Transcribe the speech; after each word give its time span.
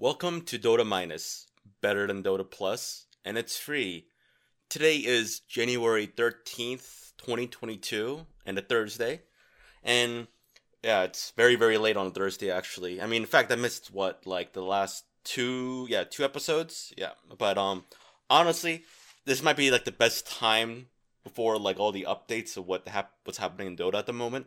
Welcome 0.00 0.40
to 0.46 0.58
Dota 0.58 0.86
Minus, 0.86 1.46
better 1.82 2.06
than 2.06 2.22
Dota 2.22 2.50
Plus, 2.50 3.04
and 3.22 3.36
it's 3.36 3.58
free. 3.58 4.06
Today 4.70 4.96
is 4.96 5.40
January 5.40 6.06
13th, 6.06 7.12
2022, 7.18 8.24
and 8.46 8.56
a 8.56 8.62
Thursday. 8.62 9.20
And 9.84 10.28
yeah, 10.82 11.02
it's 11.02 11.32
very, 11.36 11.54
very 11.54 11.76
late 11.76 11.98
on 11.98 12.12
Thursday, 12.12 12.50
actually. 12.50 13.02
I 13.02 13.06
mean, 13.06 13.20
in 13.20 13.28
fact, 13.28 13.52
I 13.52 13.56
missed 13.56 13.92
what, 13.92 14.26
like 14.26 14.54
the 14.54 14.62
last 14.62 15.04
two, 15.22 15.86
yeah, 15.90 16.04
two 16.04 16.24
episodes? 16.24 16.94
Yeah. 16.96 17.10
But, 17.36 17.58
um, 17.58 17.84
honestly, 18.30 18.84
this 19.26 19.42
might 19.42 19.58
be 19.58 19.70
like 19.70 19.84
the 19.84 19.92
best 19.92 20.26
time 20.26 20.86
before 21.24 21.58
like 21.58 21.78
all 21.78 21.92
the 21.92 22.06
updates 22.08 22.56
of 22.56 22.66
what 22.66 22.88
hap- 22.88 23.16
what's 23.24 23.36
happening 23.36 23.66
in 23.66 23.76
Dota 23.76 23.96
at 23.96 24.06
the 24.06 24.14
moment. 24.14 24.46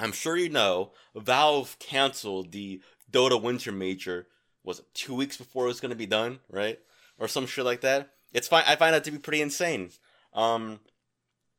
I'm 0.00 0.10
sure 0.10 0.36
you 0.36 0.48
know 0.48 0.94
Valve 1.14 1.76
canceled 1.78 2.50
the 2.50 2.82
Dota 3.12 3.40
Winter 3.40 3.70
Major 3.70 4.26
was 4.64 4.80
it 4.80 4.86
two 4.94 5.14
weeks 5.14 5.36
before 5.36 5.64
it 5.64 5.68
was 5.68 5.80
going 5.80 5.90
to 5.90 5.96
be 5.96 6.06
done, 6.06 6.40
right? 6.50 6.78
Or 7.18 7.28
some 7.28 7.46
shit 7.46 7.64
like 7.64 7.80
that. 7.82 8.10
It's 8.32 8.48
fine. 8.48 8.64
I 8.66 8.76
find 8.76 8.94
that 8.94 9.04
to 9.04 9.10
be 9.10 9.18
pretty 9.18 9.40
insane. 9.40 9.90
Um, 10.34 10.80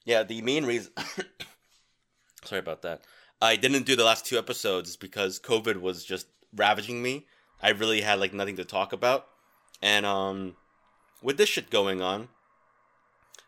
yeah, 0.05 0.23
the 0.23 0.41
main 0.41 0.65
reason. 0.65 0.91
sorry 2.43 2.59
about 2.59 2.81
that. 2.83 3.01
I 3.41 3.55
didn't 3.55 3.85
do 3.85 3.95
the 3.95 4.03
last 4.03 4.25
two 4.25 4.37
episodes 4.37 4.95
because 4.95 5.39
COVID 5.39 5.81
was 5.81 6.03
just 6.03 6.27
ravaging 6.55 7.01
me. 7.01 7.25
I 7.61 7.69
really 7.69 8.01
had 8.01 8.19
like 8.19 8.33
nothing 8.33 8.57
to 8.57 8.65
talk 8.65 8.93
about, 8.93 9.27
and 9.81 10.05
um, 10.05 10.55
with 11.21 11.37
this 11.37 11.49
shit 11.49 11.69
going 11.69 12.01
on, 12.01 12.29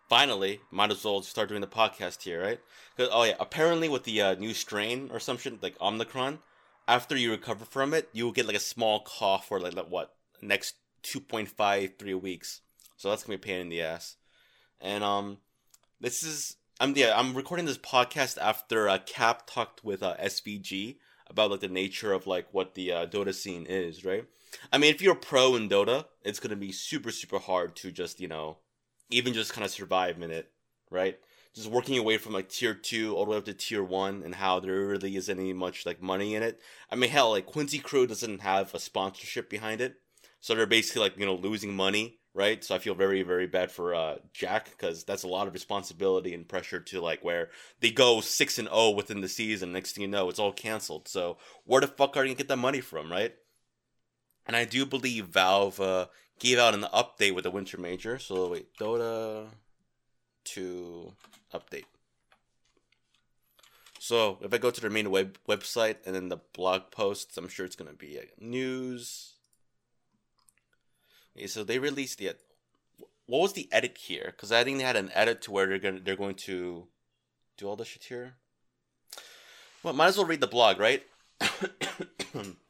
finally, 0.10 0.60
might 0.70 0.92
as 0.92 1.04
well 1.04 1.22
start 1.22 1.50
doing 1.50 1.62
the 1.62 1.68
podcast 1.68 2.24
here, 2.24 2.42
right? 2.42 2.60
Because 2.96 3.12
oh 3.14 3.24
yeah, 3.24 3.36
apparently 3.40 3.88
with 3.88 4.04
the 4.04 4.22
uh, 4.22 4.36
new 4.36 4.54
strain 4.54 5.10
or 5.14 5.20
some 5.20 5.38
shit 5.38 5.64
like 5.64 5.80
Omicron, 5.80 6.40
after 6.88 7.16
you 7.16 7.32
recover 7.32 7.66
from 7.66 7.94
it, 7.94 8.10
you 8.14 8.26
will 8.26 8.32
get 8.32 8.48
like 8.48 8.56
a 8.56 8.60
small 8.60 9.02
cough 9.02 9.48
for 9.48 9.60
like, 9.60 9.76
what 9.90 10.16
next 10.42 10.76
2.5 11.04 11.98
3 11.98 12.14
weeks. 12.16 12.62
So 12.98 13.10
that's 13.10 13.24
gonna 13.24 13.38
be 13.38 13.42
a 13.42 13.46
pain 13.46 13.62
in 13.62 13.70
the 13.70 13.82
ass. 13.82 14.16
And 14.80 15.04
um, 15.04 15.38
this 16.00 16.24
is 16.24 16.58
I'm 16.80 16.96
yeah 16.96 17.14
I'm 17.16 17.36
recording 17.36 17.66
this 17.66 17.78
podcast 17.78 18.38
after 18.40 18.90
uh, 18.90 18.98
Cap 19.06 19.44
talked 19.46 19.84
with 19.84 20.02
uh, 20.02 20.16
SVG 20.18 20.98
about 21.28 21.52
like 21.52 21.60
the 21.60 21.68
nature 21.68 22.12
of 22.12 22.28
like 22.28 22.48
what 22.52 22.76
the 22.76 22.92
uh, 22.92 23.06
Dota 23.06 23.34
scene 23.34 23.66
is, 23.68 24.04
right? 24.04 24.26
I 24.74 24.78
mean, 24.78 24.94
if 24.94 25.02
you're 25.02 25.14
a 25.14 25.16
pro 25.16 25.56
in 25.56 25.70
Dota, 25.70 26.06
it's 26.24 26.40
gonna 26.40 26.56
be 26.56 26.72
super 26.72 27.12
super 27.12 27.40
hard 27.40 27.76
to 27.78 27.92
just 27.92 28.20
you 28.20 28.28
know 28.28 28.58
even 29.10 29.34
just 29.34 29.54
kind 29.54 29.66
of 29.66 29.72
survive 29.72 30.22
in 30.22 30.32
it, 30.32 30.52
right? 30.90 31.20
Just 31.54 31.70
working 31.70 31.98
away 31.98 32.18
from 32.18 32.34
like 32.34 32.50
tier 32.50 32.74
two 32.74 33.16
all 33.16 33.26
the 33.26 33.32
way 33.32 33.38
up 33.38 33.46
to 33.46 33.54
tier 33.54 33.84
one, 33.84 34.24
and 34.24 34.36
how 34.36 34.60
there 34.60 34.88
really 34.88 35.18
isn't 35.18 35.40
any 35.40 35.52
much 35.52 35.86
like 35.86 36.02
money 36.02 36.34
in 36.36 36.44
it. 36.44 36.62
I 36.90 36.96
mean, 36.96 37.10
hell, 37.10 37.32
like 37.32 37.46
Quincy 37.46 37.80
Crew 37.80 38.08
doesn't 38.08 38.40
have 38.40 38.74
a 38.74 38.80
sponsorship 38.80 39.50
behind 39.50 39.82
it, 39.82 39.96
so 40.40 40.56
they're 40.56 40.66
basically 40.66 41.02
like 41.02 41.18
you 41.18 41.26
know 41.26 41.36
losing 41.36 41.74
money, 41.74 42.20
right? 42.34 42.64
So 42.64 42.74
I 42.74 42.80
feel 42.80 42.96
very 42.96 43.22
very 43.24 43.48
bad 43.48 43.70
for 43.70 43.94
uh, 43.94 44.16
Jack 44.34 44.70
because 44.70 45.04
that's 45.04 45.24
a 45.24 45.28
lot 45.28 45.48
of 45.48 45.54
responsibility 45.54 46.34
and 46.34 46.48
pressure 46.48 46.80
to 46.80 47.02
like 47.02 47.22
where 47.22 47.50
they 47.82 47.92
go 47.92 48.22
six 48.22 48.58
and 48.58 48.70
zero 48.70 48.78
oh 48.80 48.92
within 48.92 49.20
the 49.20 49.28
season. 49.28 49.74
Next 49.74 49.92
thing 49.92 50.04
you 50.04 50.08
know, 50.08 50.30
it's 50.30 50.40
all 50.40 50.54
canceled. 50.54 51.10
So 51.10 51.38
where 51.66 51.82
the 51.82 51.88
fuck 51.88 52.16
are 52.16 52.24
you 52.24 52.30
gonna 52.30 52.38
get 52.38 52.48
that 52.48 52.58
money 52.58 52.80
from, 52.80 53.12
right? 53.12 53.36
And 54.46 54.56
I 54.56 54.66
do 54.66 54.86
believe 54.86 55.28
Valve 55.28 55.80
uh, 55.80 56.08
gave 56.40 56.58
out 56.58 56.74
an 56.74 56.86
update 56.94 57.36
with 57.36 57.44
the 57.44 57.52
Winter 57.52 57.78
Major. 57.78 58.18
So 58.20 58.48
wait, 58.48 58.68
Dota 58.80 59.48
2 60.46 61.14
update. 61.54 61.86
So 64.00 64.40
if 64.42 64.54
I 64.54 64.58
go 64.58 64.72
to 64.72 64.82
their 64.82 64.90
main 64.90 65.12
web 65.12 65.38
website 65.48 65.98
and 66.06 66.16
then 66.16 66.30
the 66.30 66.40
blog 66.54 66.92
posts, 66.92 67.38
I'm 67.38 67.48
sure 67.48 67.66
it's 67.66 67.76
gonna 67.76 67.94
be 67.94 68.20
news. 68.40 69.34
Okay, 71.38 71.48
so 71.48 71.64
they 71.64 71.80
released 71.80 72.18
the. 72.18 72.36
What 73.28 73.42
was 73.42 73.54
the 73.54 73.70
edit 73.72 73.98
here? 73.98 74.34
Because 74.36 74.52
I 74.52 74.64
think 74.64 74.80
they 74.80 74.84
had 74.84 74.96
an 74.96 75.12
edit 75.14 75.42
to 75.44 75.52
where 75.52 75.68
they're 75.68 75.80
gonna 75.80 76.00
they're 76.00 76.16
going 76.16 76.36
to 76.36 76.88
do 77.58 77.68
all 77.68 77.76
the 77.76 77.86
shit 77.86 78.04
here. 78.06 78.36
Well, 79.84 79.94
might 79.94 80.08
as 80.08 80.18
well 80.18 80.26
read 80.26 80.42
the 80.42 80.48
blog, 80.48 80.80
right? 80.80 81.04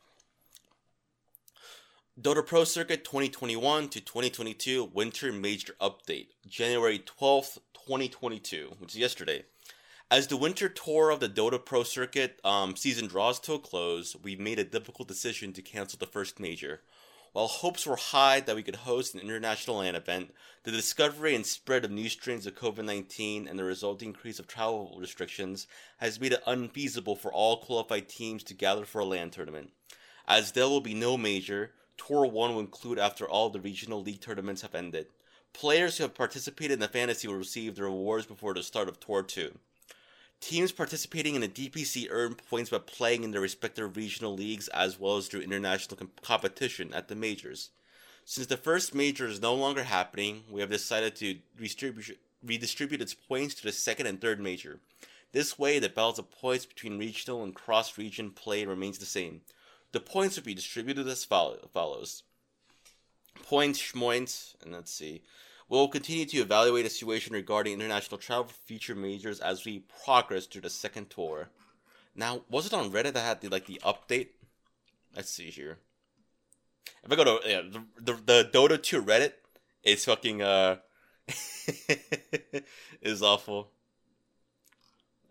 Dota 2.22 2.46
Pro 2.46 2.66
Circuit 2.66 3.04
2021 3.04 3.90
to 3.90 4.00
2022 4.00 4.92
Winter 4.94 5.32
Major 5.32 5.74
Update, 5.82 6.28
January 6.48 7.00
12th, 7.00 7.58
2022, 7.74 8.76
which 8.78 8.92
is 8.92 9.00
yesterday. 9.00 9.44
As 10.12 10.28
the 10.28 10.38
winter 10.38 10.70
tour 10.70 11.09
of 11.09 11.20
the 11.20 11.28
Dota 11.28 11.64
Pro 11.64 11.82
Circuit 11.82 12.40
um, 12.44 12.76
season 12.76 13.08
draws 13.08 13.40
to 13.40 13.54
a 13.54 13.59
close, 13.59 14.16
we 14.22 14.36
made 14.36 14.59
a 14.59 14.64
difficult 14.64 15.08
decision 15.08 15.52
to 15.54 15.64
cancel 15.64 15.98
the 15.98 16.06
first 16.06 16.40
major. 16.40 16.82
While 17.34 17.48
hopes 17.48 17.88
were 17.88 17.96
high 17.96 18.40
that 18.42 18.56
we 18.56 18.62
could 18.62 18.76
host 18.76 19.16
an 19.16 19.22
international 19.22 19.78
LAN 19.78 19.96
event, 19.96 20.32
the 20.64 20.70
discovery 20.70 21.34
and 21.34 21.46
spread 21.46 21.86
of 21.86 21.90
new 21.90 22.08
strains 22.08 22.46
of 22.46 22.53
COVID 22.53 22.86
19 22.86 23.48
and 23.48 23.58
the 23.58 23.64
resulting 23.64 24.09
increase 24.09 24.38
of 24.38 24.46
travel 24.46 24.96
restrictions 25.00 25.66
has 25.98 26.22
made 26.22 26.34
it 26.34 26.44
unfeasible 26.46 27.16
for 27.16 27.34
all 27.34 27.58
qualified 27.58 28.08
teams 28.08 28.44
to 28.44 28.53
gather 28.53 28.86
for 28.86 29.00
a 29.00 29.06
LAN 29.06 29.32
tournament. 29.32 29.72
As 30.28 30.52
there 30.52 30.70
will 30.70 30.82
be 30.82 30.94
no 30.94 31.18
major, 31.18 31.72
Tour 31.97 32.25
1 32.25 32.53
will 32.53 32.59
include 32.59 33.00
after 33.00 33.29
all 33.29 33.50
the 33.50 33.59
regional 33.59 34.02
league 34.02 34.22
tournaments 34.22 34.62
have 34.62 34.75
ended. 34.75 35.07
Players 35.53 35.97
who 35.97 36.03
have 36.03 36.16
participated 36.16 36.74
in 36.74 36.79
the 36.79 36.88
fantasy 36.88 37.28
will 37.28 37.35
receive 37.35 37.75
their 37.75 37.85
rewards 37.85 38.25
before 38.25 38.53
the 38.53 38.63
start 38.63 38.88
of 38.88 39.00
Tour 39.00 39.24
2. 39.24 39.57
Teams 40.40 40.72
participating 40.72 41.35
in 41.35 41.41
the 41.41 41.47
DPC 41.47 42.07
earn 42.09 42.34
points 42.34 42.72
by 42.72 42.79
playing 42.79 43.24
in 43.24 43.31
their 43.31 43.41
respective 43.41 43.96
regional 43.96 44.34
leagues 44.34 44.68
as 44.69 45.00
well 45.00 45.18
as 45.18 45.28
through 45.28 45.41
international 45.41 45.97
com- 45.97 46.12
competition 46.24 46.91
at 46.94 47.07
the 47.07 47.16
majors. 47.16 47.69
Since 48.25 48.47
the 48.47 48.58
first 48.58 48.96
major 48.96 49.28
is 49.28 49.41
no 49.41 49.53
longer 49.53 49.84
happening, 49.84 50.44
we 50.50 50.62
have 50.62 50.69
decided 50.69 51.16
to 51.18 51.38
redistribute, 51.58 52.18
redistribute 52.44 53.02
its 53.02 53.13
points 53.13 53.53
to 53.56 53.63
the 53.63 53.72
second 53.72 54.08
and 54.08 54.19
third 54.19 54.40
major. 54.40 54.79
This 55.31 55.59
way, 55.59 55.79
the 55.79 55.90
balance 55.90 56.18
of 56.18 56.31
points 56.31 56.66
between 56.66 56.97
regional 56.97 57.44
and 57.44 57.53
cross 57.53 57.97
region 57.97 58.31
play 58.31 58.66
remains 58.66 58.97
the 58.97 59.06
same. 59.06 59.41
The 59.91 60.00
points 60.00 60.35
will 60.35 60.44
be 60.44 60.53
distributed 60.53 61.07
as 61.07 61.25
follow- 61.25 61.69
follows. 61.74 62.24
Points, 63.44 63.79
schmoints, 63.79 64.56
and 64.62 64.72
let's 64.72 64.91
see. 64.91 65.24
We'll 65.68 65.88
continue 65.88 66.25
to 66.25 66.38
evaluate 66.38 66.84
the 66.84 66.90
situation 66.90 67.34
regarding 67.34 67.74
international 67.74 68.18
travel 68.18 68.46
for 68.46 68.53
future 68.53 68.96
majors 68.96 69.40
as 69.40 69.63
we 69.66 69.85
progress 70.03 70.46
through 70.46 70.62
the 70.62 70.69
second 70.69 71.09
tour. 71.09 71.50
Now, 72.13 72.41
was 72.50 72.66
it 72.66 72.74
on 72.74 72.91
Reddit 72.91 73.13
that 73.13 73.22
had 73.22 73.41
the 73.41 73.50
like 73.50 73.68
the 73.68 73.81
update? 73.84 74.29
Let's 75.16 75.31
see 75.31 75.50
here. 75.50 75.78
If 77.03 77.12
I 77.12 77.16
go 77.16 77.23
to 77.23 77.50
yeah, 77.50 77.62
the, 77.62 77.84
the, 78.02 78.13
the 78.13 78.50
Dota 78.53 78.81
2 78.81 79.02
Reddit, 79.02 79.34
it's 79.84 80.06
fucking 80.06 80.41
uh 80.41 80.78
is 83.02 83.22
awful. 83.22 83.72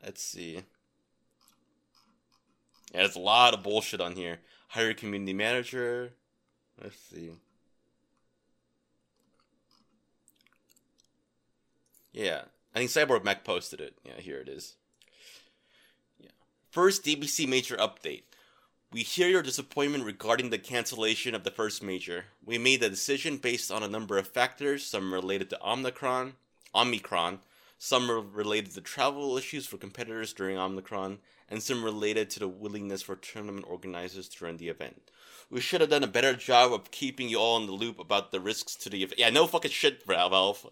Let's 0.02 0.22
see. 0.22 0.62
Yeah, 2.94 3.02
there's 3.02 3.16
a 3.16 3.20
lot 3.20 3.54
of 3.54 3.62
bullshit 3.62 4.00
on 4.00 4.16
here. 4.16 4.38
Hire 4.70 4.90
a 4.90 4.94
community 4.94 5.32
manager. 5.32 6.12
Let's 6.80 6.96
see. 6.96 7.32
Yeah, 12.12 12.42
I 12.72 12.78
think 12.78 12.90
Cyborgmatt 12.90 13.42
posted 13.42 13.80
it. 13.80 13.94
Yeah, 14.04 14.20
here 14.20 14.38
it 14.38 14.48
is. 14.48 14.76
Yeah. 16.20 16.30
First 16.70 17.04
DPC 17.04 17.48
major 17.48 17.76
update. 17.76 18.22
We 18.92 19.00
hear 19.00 19.28
your 19.28 19.42
disappointment 19.42 20.04
regarding 20.04 20.50
the 20.50 20.58
cancellation 20.58 21.34
of 21.34 21.42
the 21.42 21.50
first 21.50 21.82
major. 21.82 22.26
We 22.44 22.56
made 22.56 22.80
the 22.80 22.88
decision 22.88 23.38
based 23.38 23.72
on 23.72 23.82
a 23.82 23.88
number 23.88 24.18
of 24.18 24.28
factors, 24.28 24.86
some 24.86 25.12
related 25.12 25.50
to 25.50 25.68
Omicron, 25.68 26.34
Omicron, 26.72 27.40
some 27.82 28.10
related 28.34 28.74
to 28.74 28.80
travel 28.82 29.38
issues 29.38 29.64
for 29.64 29.78
competitors 29.78 30.34
during 30.34 30.58
Omicron, 30.58 31.18
and 31.48 31.62
some 31.62 31.82
related 31.82 32.28
to 32.28 32.38
the 32.38 32.46
willingness 32.46 33.00
for 33.00 33.16
tournament 33.16 33.64
organizers 33.66 34.28
to 34.28 34.44
run 34.44 34.58
the 34.58 34.68
event. 34.68 35.10
We 35.48 35.62
should 35.62 35.80
have 35.80 35.88
done 35.88 36.04
a 36.04 36.06
better 36.06 36.34
job 36.34 36.74
of 36.74 36.90
keeping 36.90 37.30
you 37.30 37.38
all 37.38 37.56
in 37.56 37.64
the 37.64 37.72
loop 37.72 37.98
about 37.98 38.32
the 38.32 38.38
risks 38.38 38.76
to 38.76 38.90
the 38.90 39.02
event. 39.02 39.18
Yeah, 39.18 39.30
no 39.30 39.46
fucking 39.46 39.70
shit, 39.70 40.04
Valve. 40.06 40.66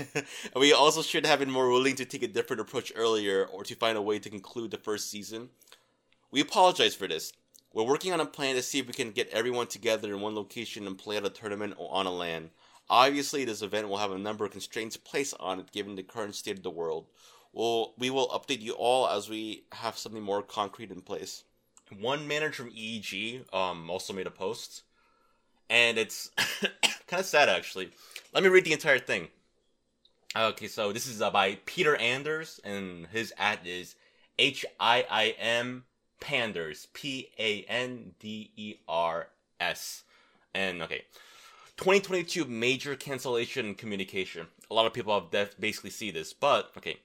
we 0.54 0.74
also 0.74 1.00
should 1.00 1.24
have 1.24 1.38
been 1.38 1.50
more 1.50 1.70
willing 1.70 1.96
to 1.96 2.04
take 2.04 2.22
a 2.22 2.28
different 2.28 2.60
approach 2.60 2.92
earlier 2.94 3.46
or 3.46 3.64
to 3.64 3.74
find 3.74 3.96
a 3.96 4.02
way 4.02 4.18
to 4.18 4.28
conclude 4.28 4.72
the 4.72 4.76
first 4.76 5.10
season. 5.10 5.48
We 6.30 6.42
apologize 6.42 6.94
for 6.94 7.08
this. 7.08 7.32
We're 7.72 7.84
working 7.84 8.12
on 8.12 8.20
a 8.20 8.26
plan 8.26 8.56
to 8.56 8.62
see 8.62 8.78
if 8.78 8.86
we 8.86 8.92
can 8.92 9.12
get 9.12 9.30
everyone 9.30 9.68
together 9.68 10.12
in 10.12 10.20
one 10.20 10.34
location 10.34 10.86
and 10.86 10.98
play 10.98 11.16
at 11.16 11.24
a 11.24 11.30
tournament 11.30 11.76
on 11.78 12.04
a 12.04 12.12
LAN. 12.12 12.50
Obviously, 12.90 13.44
this 13.44 13.62
event 13.62 13.88
will 13.88 13.98
have 13.98 14.12
a 14.12 14.18
number 14.18 14.44
of 14.44 14.50
constraints 14.50 14.96
placed 14.96 15.34
on 15.40 15.60
it 15.60 15.72
given 15.72 15.94
the 15.94 16.02
current 16.02 16.34
state 16.34 16.56
of 16.56 16.62
the 16.62 16.70
world. 16.70 17.06
We'll, 17.52 17.94
we 17.98 18.10
will 18.10 18.28
update 18.28 18.60
you 18.60 18.72
all 18.72 19.08
as 19.08 19.28
we 19.28 19.64
have 19.72 19.98
something 19.98 20.22
more 20.22 20.42
concrete 20.42 20.90
in 20.90 21.00
place 21.00 21.44
one 22.00 22.26
manager 22.26 22.64
from 22.64 22.72
EG 22.76 23.44
um, 23.52 23.90
also 23.90 24.12
made 24.12 24.26
a 24.26 24.30
post, 24.30 24.82
and 25.68 25.98
it's 25.98 26.30
kind 27.06 27.20
of 27.20 27.26
sad 27.26 27.48
actually. 27.48 27.90
Let 28.32 28.42
me 28.42 28.48
read 28.48 28.64
the 28.64 28.72
entire 28.72 28.98
thing. 28.98 29.28
Okay, 30.34 30.68
so 30.68 30.92
this 30.92 31.06
is 31.06 31.20
uh, 31.20 31.30
by 31.30 31.58
Peter 31.66 31.96
Anders, 31.96 32.60
and 32.64 33.06
his 33.08 33.32
ad 33.36 33.60
is 33.64 33.94
H 34.38 34.64
I 34.80 35.06
I 35.10 35.34
M 35.38 35.84
Panders 36.20 36.88
P 36.94 37.28
A 37.38 37.64
N 37.64 38.14
D 38.18 38.50
E 38.56 38.76
R 38.88 39.28
S. 39.60 40.04
And 40.54 40.82
okay, 40.82 41.02
2022 41.82 42.44
major 42.44 42.94
cancellation 42.94 43.74
communication. 43.74 44.46
A 44.70 44.74
lot 44.74 44.86
of 44.86 44.92
people 44.92 45.12
have 45.18 45.32
def- 45.32 45.58
basically 45.58 45.90
see 45.90 46.12
this, 46.12 46.32
but 46.32 46.70
okay. 46.78 47.00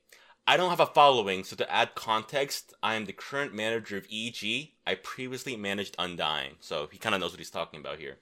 I 0.45 0.56
don't 0.56 0.69
have 0.69 0.79
a 0.79 0.85
following, 0.85 1.44
so 1.44 1.56
to 1.56 1.74
add 1.74 1.95
context, 1.95 2.75
I 2.83 2.94
am 2.94 3.06
the 3.06 3.12
current 3.12 3.56
manager 3.56 3.97
of 3.97 4.06
EG. 4.13 4.69
I 4.85 4.94
previously 5.01 5.56
managed 5.56 5.95
Undying, 5.97 6.57
so 6.59 6.88
he 6.91 7.00
kind 7.00 7.15
of 7.15 7.21
knows 7.21 7.31
what 7.31 7.39
he's 7.39 7.50
talking 7.50 7.79
about 7.79 7.97
here. 7.97 8.18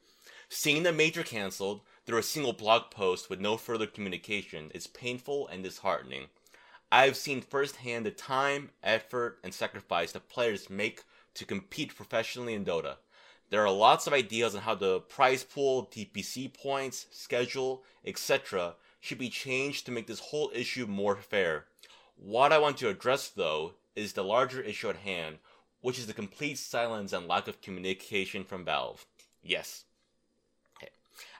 Seeing 0.48 0.84
the 0.84 0.94
major 0.94 1.24
canceled 1.24 1.82
through 2.06 2.20
a 2.20 2.24
single 2.24 2.54
blog 2.54 2.84
post 2.90 3.30
with 3.30 3.42
no 3.42 3.58
further 3.58 3.86
communication 3.86 4.72
is 4.74 4.88
painful 4.88 5.50
and 5.50 5.62
disheartening. 5.62 6.28
I've 6.90 7.18
seen 7.18 7.42
firsthand 7.42 8.06
the 8.06 8.12
time, 8.12 8.70
effort, 8.82 9.40
and 9.44 9.54
sacrifice 9.54 10.14
that 10.14 10.30
players 10.30 10.70
make 10.70 11.04
to 11.34 11.44
compete 11.44 11.98
professionally 11.98 12.54
in 12.54 12.64
Dota. 12.64 12.96
There 13.50 13.66
are 13.66 13.72
lots 13.72 14.08
of 14.08 14.14
ideas 14.14 14.56
on 14.56 14.62
how 14.62 14.76
the 14.76 15.00
prize 15.02 15.44
pool, 15.44 15.90
DPC 15.92 16.54
points, 16.54 17.06
schedule, 17.12 17.84
etc. 18.06 18.76
should 19.00 19.20
be 19.20 19.30
changed 19.30 19.86
to 19.86 19.92
make 19.92 20.08
this 20.08 20.20
whole 20.20 20.52
issue 20.54 20.88
more 20.88 21.16
fair. 21.16 21.66
What 22.18 22.52
I 22.52 22.58
want 22.58 22.78
to 22.78 22.90
address, 22.90 23.30
though, 23.30 23.74
is 23.96 24.14
the 24.14 24.24
larger 24.24 24.62
issue 24.62 24.90
at 24.90 24.98
hand, 24.98 25.38
which 25.82 26.00
is 26.00 26.08
the 26.08 26.14
complete 26.14 26.58
silence 26.58 27.14
and 27.14 27.28
lack 27.28 27.48
of 27.48 27.62
communication 27.62 28.44
from 28.44 28.66
Valve. 28.66 29.06
Yes. 29.44 29.84
Okay. 30.78 30.90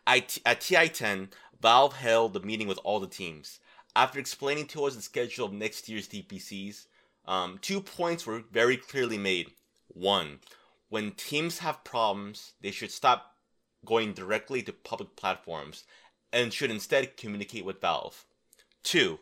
At, 0.06 0.38
at 0.46 0.62
TI10, 0.62 1.30
Valve 1.60 1.96
held 1.96 2.36
a 2.36 2.40
meeting 2.42 2.68
with 2.68 2.80
all 2.84 3.00
the 3.00 3.08
teams. 3.08 3.60
After 3.96 4.20
explaining 4.20 4.68
to 4.68 4.86
us 4.86 4.96
the 4.96 5.02
schedule 5.02 5.48
of 5.48 5.54
next 5.54 5.90
year's 5.90 6.08
DPCs, 6.08 6.86
um, 7.28 7.58
two 7.62 7.82
points 7.82 8.26
were 8.26 8.44
very 8.52 8.78
clearly 8.78 9.18
made. 9.18 9.52
One, 9.88 10.40
when 10.90 11.12
teams 11.12 11.60
have 11.60 11.84
problems, 11.84 12.54
they 12.62 12.72
should 12.72 12.92
stop 12.92 13.36
going 13.86 14.14
directly 14.14 14.62
to 14.64 14.74
public 14.74 15.16
platforms 15.16 15.84
and 16.34 16.54
should 16.54 16.72
instead 16.72 17.18
communicate 17.18 17.66
with 17.66 17.82
Valve. 17.82 18.26
Two, 18.84 19.20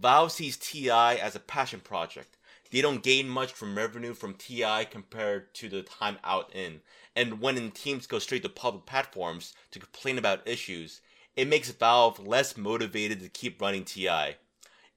Valve 0.00 0.32
sees 0.32 0.56
TI 0.56 0.90
as 0.90 1.34
a 1.34 1.40
passion 1.40 1.80
project. 1.80 2.36
They 2.70 2.80
don't 2.80 3.02
gain 3.02 3.28
much 3.28 3.52
from 3.52 3.76
revenue 3.76 4.14
from 4.14 4.34
TI 4.34 4.86
compared 4.90 5.54
to 5.54 5.68
the 5.68 5.82
time 5.82 6.18
out 6.24 6.50
in. 6.54 6.80
And 7.14 7.40
when 7.40 7.70
teams 7.70 8.06
go 8.06 8.18
straight 8.18 8.42
to 8.44 8.48
public 8.48 8.86
platforms 8.86 9.54
to 9.72 9.78
complain 9.78 10.18
about 10.18 10.48
issues, 10.48 11.02
it 11.36 11.48
makes 11.48 11.70
Valve 11.70 12.18
less 12.18 12.56
motivated 12.56 13.20
to 13.20 13.28
keep 13.28 13.60
running 13.60 13.84
TI. 13.84 14.36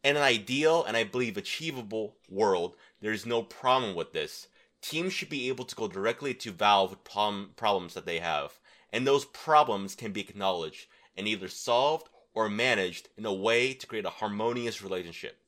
In 0.03 0.15
an 0.15 0.23
ideal 0.23 0.83
and 0.85 0.95
I 0.95 1.03
believe 1.03 1.35
achievable 1.35 2.15
world, 2.29 2.75
there 3.01 3.11
is 3.11 3.25
no 3.25 3.43
problem 3.43 3.95
with 3.95 4.13
this. 4.13 4.47
Teams 4.87 5.13
should 5.13 5.29
be 5.29 5.47
able 5.47 5.65
to 5.65 5.75
go 5.75 5.87
directly 5.87 6.35
to 6.35 6.51
Valve 6.51 6.91
with 6.91 7.03
problem, 7.03 7.53
problems 7.55 7.95
that 7.95 8.05
they 8.05 8.19
have, 8.19 8.59
and 8.93 9.07
those 9.07 9.25
problems 9.25 9.95
can 9.95 10.11
be 10.11 10.21
acknowledged 10.21 10.85
and 11.17 11.27
either 11.27 11.47
solved 11.47 12.07
or 12.35 12.49
managed 12.49 13.09
in 13.17 13.25
a 13.25 13.33
way 13.33 13.73
to 13.73 13.87
create 13.87 14.05
a 14.05 14.11
harmonious 14.11 14.83
relationship. 14.83 15.39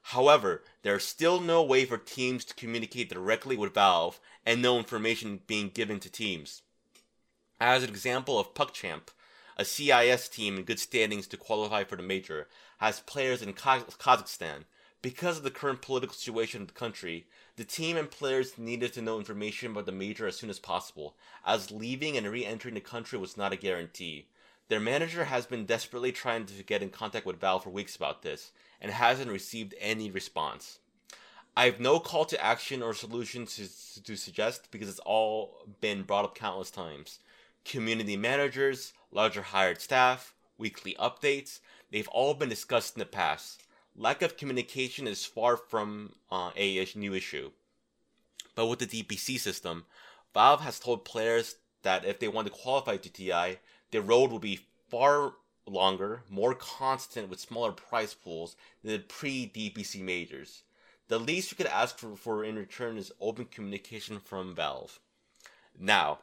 However, 0.00 0.64
there 0.80 0.96
is 0.96 1.04
still 1.04 1.40
no 1.40 1.62
way 1.62 1.84
for 1.84 1.98
teams 1.98 2.42
to 2.46 2.54
communicate 2.54 3.10
directly 3.10 3.54
with 3.54 3.74
Valve 3.74 4.18
and 4.46 4.62
no 4.62 4.78
information 4.78 5.40
being 5.46 5.68
given 5.68 6.00
to 6.00 6.08
teams. 6.08 6.62
As 7.60 7.82
an 7.82 7.90
example 7.90 8.38
of 8.38 8.54
PuckChamp, 8.54 9.08
a 9.58 9.66
CIS 9.66 10.28
team 10.30 10.56
in 10.56 10.64
good 10.64 10.80
standings 10.80 11.26
to 11.26 11.36
qualify 11.36 11.84
for 11.84 11.96
the 11.96 12.02
major, 12.02 12.48
has 12.78 13.00
players 13.00 13.42
in 13.42 13.52
Kazakhstan. 13.52 14.64
Because 15.06 15.36
of 15.38 15.44
the 15.44 15.52
current 15.52 15.82
political 15.82 16.16
situation 16.16 16.62
of 16.62 16.66
the 16.66 16.74
country, 16.74 17.28
the 17.54 17.62
team 17.62 17.96
and 17.96 18.10
players 18.10 18.58
needed 18.58 18.92
to 18.94 19.00
know 19.00 19.20
information 19.20 19.70
about 19.70 19.86
the 19.86 19.92
major 19.92 20.26
as 20.26 20.36
soon 20.36 20.50
as 20.50 20.58
possible, 20.58 21.14
as 21.44 21.70
leaving 21.70 22.16
and 22.16 22.26
re 22.26 22.44
entering 22.44 22.74
the 22.74 22.80
country 22.80 23.16
was 23.16 23.36
not 23.36 23.52
a 23.52 23.56
guarantee. 23.56 24.26
Their 24.66 24.80
manager 24.80 25.26
has 25.26 25.46
been 25.46 25.64
desperately 25.64 26.10
trying 26.10 26.46
to 26.46 26.62
get 26.64 26.82
in 26.82 26.90
contact 26.90 27.24
with 27.24 27.38
Val 27.38 27.60
for 27.60 27.70
weeks 27.70 27.94
about 27.94 28.22
this, 28.22 28.50
and 28.80 28.90
hasn't 28.90 29.30
received 29.30 29.76
any 29.78 30.10
response. 30.10 30.80
I 31.56 31.66
have 31.66 31.78
no 31.78 32.00
call 32.00 32.24
to 32.24 32.44
action 32.44 32.82
or 32.82 32.92
solution 32.92 33.46
to, 33.46 34.02
to 34.02 34.16
suggest 34.16 34.72
because 34.72 34.88
it's 34.88 34.98
all 34.98 35.68
been 35.80 36.02
brought 36.02 36.24
up 36.24 36.34
countless 36.34 36.72
times. 36.72 37.20
Community 37.64 38.16
managers, 38.16 38.92
larger 39.12 39.42
hired 39.42 39.80
staff, 39.80 40.34
weekly 40.58 40.96
updates, 40.98 41.60
they've 41.92 42.08
all 42.08 42.34
been 42.34 42.48
discussed 42.48 42.96
in 42.96 42.98
the 42.98 43.06
past. 43.06 43.62
Lack 43.98 44.20
of 44.20 44.36
communication 44.36 45.06
is 45.06 45.24
far 45.24 45.56
from 45.56 46.12
uh, 46.30 46.50
a 46.54 46.86
new 46.94 47.14
issue. 47.14 47.50
But 48.54 48.66
with 48.66 48.78
the 48.78 48.86
DPC 48.86 49.38
system, 49.38 49.86
Valve 50.34 50.60
has 50.60 50.78
told 50.78 51.04
players 51.04 51.56
that 51.82 52.04
if 52.04 52.18
they 52.18 52.28
want 52.28 52.46
to 52.46 52.52
qualify 52.52 52.98
to 52.98 53.08
TI, 53.08 53.58
the 53.90 54.02
road 54.02 54.30
will 54.30 54.38
be 54.38 54.60
far 54.90 55.32
longer, 55.66 56.22
more 56.28 56.54
constant 56.54 57.28
with 57.28 57.40
smaller 57.40 57.72
price 57.72 58.12
pools 58.12 58.56
than 58.82 58.92
the 58.92 58.98
pre 58.98 59.50
DPC 59.54 60.02
majors. 60.02 60.62
The 61.08 61.18
least 61.18 61.50
you 61.50 61.56
could 61.56 61.66
ask 61.66 61.98
for, 61.98 62.16
for 62.16 62.44
in 62.44 62.56
return 62.56 62.98
is 62.98 63.12
open 63.20 63.46
communication 63.46 64.18
from 64.18 64.54
Valve. 64.54 64.98
Now, 65.78 66.18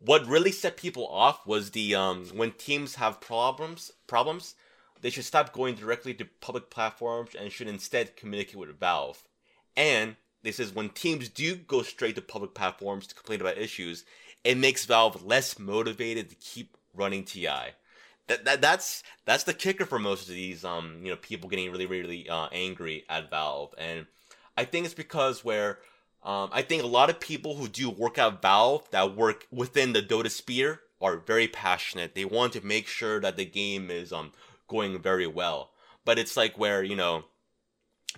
what 0.00 0.26
really 0.26 0.52
set 0.52 0.76
people 0.76 1.06
off 1.06 1.46
was 1.46 1.70
the 1.70 1.94
um, 1.94 2.26
when 2.34 2.52
teams 2.52 2.96
have 2.96 3.20
problems 3.20 3.92
problems, 4.06 4.54
they 5.04 5.10
should 5.10 5.26
stop 5.26 5.52
going 5.52 5.74
directly 5.74 6.14
to 6.14 6.24
public 6.40 6.70
platforms 6.70 7.34
and 7.38 7.52
should 7.52 7.68
instead 7.68 8.16
communicate 8.16 8.56
with 8.56 8.80
Valve. 8.80 9.22
And 9.76 10.16
this 10.42 10.58
is 10.58 10.74
when 10.74 10.88
teams 10.88 11.28
do 11.28 11.56
go 11.56 11.82
straight 11.82 12.14
to 12.14 12.22
public 12.22 12.54
platforms 12.54 13.06
to 13.06 13.14
complain 13.14 13.42
about 13.42 13.58
issues, 13.58 14.06
it 14.44 14.56
makes 14.56 14.86
Valve 14.86 15.22
less 15.22 15.58
motivated 15.58 16.30
to 16.30 16.36
keep 16.36 16.78
running 16.94 17.22
TI. 17.22 17.74
That, 18.28 18.46
that 18.46 18.62
that's 18.62 19.02
that's 19.26 19.44
the 19.44 19.52
kicker 19.52 19.84
for 19.84 19.98
most 19.98 20.30
of 20.30 20.34
these 20.34 20.64
um 20.64 21.00
you 21.02 21.10
know 21.10 21.16
people 21.16 21.50
getting 21.50 21.70
really 21.70 21.84
really 21.84 22.26
uh, 22.26 22.48
angry 22.50 23.04
at 23.10 23.28
Valve, 23.28 23.74
and 23.76 24.06
I 24.56 24.64
think 24.64 24.86
it's 24.86 24.94
because 24.94 25.44
where 25.44 25.80
um, 26.22 26.48
I 26.50 26.62
think 26.62 26.82
a 26.82 26.86
lot 26.86 27.10
of 27.10 27.20
people 27.20 27.56
who 27.56 27.68
do 27.68 27.90
work 27.90 28.16
at 28.16 28.40
Valve 28.40 28.90
that 28.90 29.14
work 29.14 29.46
within 29.50 29.92
the 29.92 30.00
Dota 30.00 30.30
sphere 30.30 30.80
are 31.02 31.18
very 31.18 31.46
passionate. 31.46 32.14
They 32.14 32.24
want 32.24 32.54
to 32.54 32.64
make 32.64 32.86
sure 32.86 33.20
that 33.20 33.36
the 33.36 33.44
game 33.44 33.90
is 33.90 34.10
um 34.10 34.32
going 34.68 35.00
very 35.00 35.26
well. 35.26 35.70
But 36.04 36.18
it's 36.18 36.36
like 36.36 36.58
where 36.58 36.82
you 36.82 36.96
know 36.96 37.24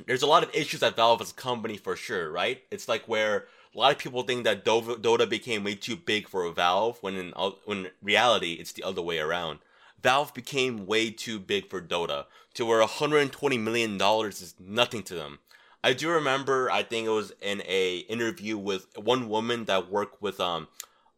there's 0.06 0.22
a 0.22 0.26
lot 0.26 0.42
of 0.42 0.54
issues 0.54 0.82
at 0.82 0.96
Valve 0.96 1.20
as 1.20 1.30
a 1.30 1.34
company 1.34 1.76
for 1.76 1.96
sure, 1.96 2.30
right? 2.30 2.62
It's 2.70 2.88
like 2.88 3.08
where 3.08 3.46
a 3.74 3.78
lot 3.78 3.92
of 3.92 3.98
people 3.98 4.22
think 4.22 4.44
that 4.44 4.64
Dota 4.64 5.28
became 5.28 5.64
way 5.64 5.74
too 5.74 5.96
big 5.96 6.28
for 6.28 6.50
Valve 6.50 6.98
when 7.02 7.14
in 7.16 7.32
when 7.64 7.86
in 7.86 7.90
reality 8.02 8.54
it's 8.54 8.72
the 8.72 8.82
other 8.82 9.02
way 9.02 9.18
around. 9.18 9.58
Valve 10.02 10.34
became 10.34 10.86
way 10.86 11.10
too 11.10 11.38
big 11.38 11.68
for 11.68 11.80
Dota 11.80 12.26
to 12.54 12.64
where 12.64 12.80
120 12.80 13.58
million 13.58 13.98
dollars 13.98 14.40
is 14.40 14.54
nothing 14.58 15.02
to 15.04 15.14
them. 15.14 15.40
I 15.84 15.92
do 15.92 16.10
remember 16.10 16.70
I 16.70 16.82
think 16.82 17.06
it 17.06 17.10
was 17.10 17.32
in 17.40 17.62
a 17.66 17.98
interview 18.08 18.58
with 18.58 18.86
one 18.96 19.28
woman 19.28 19.66
that 19.66 19.90
worked 19.90 20.22
with 20.22 20.40
um 20.40 20.68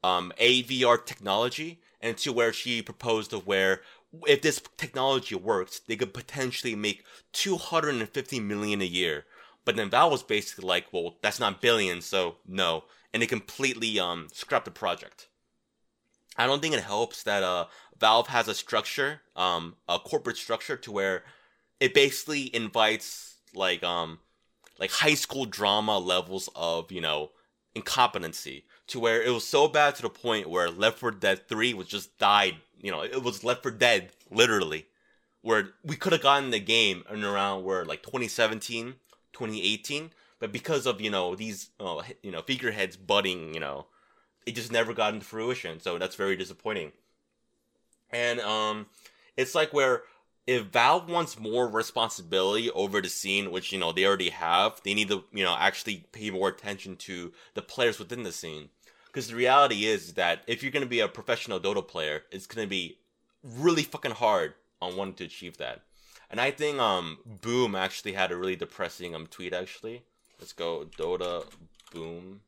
um 0.03 0.33
AVR 0.41 1.05
technology 1.05 1.81
and 2.01 2.17
to 2.19 2.33
where 2.33 2.53
she 2.53 2.83
proposed 2.83 3.33
of 3.33 3.47
where 3.47 3.83
if 4.27 4.43
this 4.43 4.61
technology 4.77 5.35
works, 5.35 5.81
they 5.81 5.97
could 5.97 6.15
potentially 6.15 6.75
make 6.75 7.05
250 7.33 8.41
million 8.41 8.81
a 8.81 8.85
year 8.85 9.25
but 9.69 9.77
then 9.77 9.91
Valve 9.91 10.13
was 10.13 10.23
basically 10.23 10.67
like, 10.67 10.87
well, 10.93 11.17
that's 11.21 11.39
not 11.39 11.61
billions, 11.61 12.07
so 12.07 12.37
no. 12.47 12.85
And 13.13 13.21
they 13.23 13.27
completely 13.27 14.01
um 14.01 14.29
scrapped 14.33 14.65
the 14.65 14.71
project. 14.71 15.29
I 16.39 16.47
don't 16.47 16.63
think 16.63 16.73
it 16.73 16.85
helps 16.85 17.23
that 17.25 17.43
uh 17.43 17.67
Valve 18.01 18.29
has 18.29 18.49
a 18.49 18.55
structure, 18.55 19.21
um, 19.37 19.77
a 19.87 19.99
corporate 19.99 20.39
structure 20.39 20.79
to 20.79 20.91
where 20.91 21.23
it 21.81 21.93
basically 21.93 22.55
invites 22.57 23.35
like 23.55 23.83
um 23.85 24.21
like 24.79 24.91
high 24.91 25.13
school 25.13 25.45
drama 25.45 25.99
levels 25.99 26.49
of, 26.57 26.91
you 26.91 27.03
know, 27.03 27.33
incompetency 27.75 28.65
to 28.89 29.01
where 29.01 29.23
it 29.23 29.31
was 29.31 29.47
so 29.47 29.69
bad 29.69 29.95
to 29.97 30.03
the 30.03 30.11
point 30.11 30.49
where 30.49 30.71
Left 30.71 30.99
4 30.99 31.13
Dead 31.13 31.49
3 31.49 31.75
was 31.75 31.87
just 31.87 32.19
died, 32.19 32.57
you 32.81 32.91
know, 32.91 33.03
it 33.03 33.23
was 33.23 33.45
Left 33.45 33.63
4 33.63 33.73
Dead 33.73 34.11
literally 34.31 34.87
where 35.43 35.71
we 35.85 35.97
could 35.97 36.13
have 36.13 36.23
gotten 36.23 36.51
the 36.51 36.61
game 36.61 37.05
in 37.11 37.25
around 37.25 37.65
where 37.65 37.85
like 37.85 38.03
2017 38.03 38.95
2018, 39.39 40.11
but 40.41 40.53
because 40.53 40.87
of 40.87 41.01
you 41.01 41.11
know 41.11 41.35
these 41.35 41.71
uh, 41.81 42.03
you 42.23 42.31
know 42.31 42.43
figureheads 42.43 42.97
budding, 42.97 43.55
you 43.55 43.61
know, 43.61 43.87
it 44.47 44.55
just 44.55 44.73
never 44.73 44.93
got 44.93 45.15
into 45.15 45.25
fruition. 45.25 45.81
So 45.81 45.99
that's 45.99 46.17
very 46.17 46.37
disappointing. 46.37 46.93
And 48.11 48.41
um, 48.41 48.87
it's 49.37 49.55
like 49.55 49.73
where 49.73 50.03
if 50.49 50.63
Valve 50.69 51.11
wants 51.11 51.39
more 51.39 51.69
responsibility 51.69 52.71
over 52.71 53.03
the 53.03 53.11
scene, 53.11 53.51
which 53.51 53.71
you 53.71 53.79
know 53.79 53.93
they 53.93 54.07
already 54.07 54.31
have, 54.31 54.81
they 54.83 54.95
need 54.95 55.09
to 55.09 55.23
you 55.31 55.45
know 55.45 55.55
actually 55.55 56.07
pay 56.11 56.31
more 56.31 56.49
attention 56.49 56.97
to 56.97 57.33
the 57.53 57.61
players 57.61 57.99
within 57.99 58.23
the 58.23 58.33
scene. 58.33 58.71
Because 59.07 59.29
the 59.29 59.37
reality 59.37 59.85
is 59.85 60.15
that 60.15 60.41
if 60.47 60.63
you're 60.63 60.73
gonna 60.73 60.87
be 60.87 61.01
a 61.01 61.09
professional 61.09 61.61
Dota 61.61 61.87
player, 61.87 62.23
it's 62.31 62.47
gonna 62.47 62.67
be 62.67 62.97
really 63.43 63.83
fucking 63.83 64.13
hard 64.13 64.55
on 64.81 64.97
wanting 64.97 65.17
to 65.17 65.25
achieve 65.25 65.59
that. 65.59 65.83
And 66.31 66.41
I 66.41 66.51
think 66.51 66.79
um 66.79 67.19
Boom 67.27 67.75
actually 67.75 68.15
had 68.15 68.33
a 68.33 68.37
really 68.37 68.57
depressing 68.57 69.15
um 69.15 69.27
tweet 69.27 69.53
actually. 69.53 70.05
Let's 70.41 70.55
go 70.55 70.87
Dota 70.97 71.45
Boom. 71.93 72.41